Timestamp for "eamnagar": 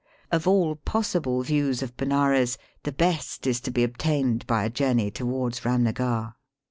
5.59-6.33